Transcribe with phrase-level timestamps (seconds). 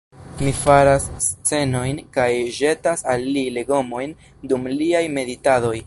[0.37, 4.17] Mi faras scenojn kaj ĵetas al li legomojn
[4.53, 5.77] dum liaj meditadoj.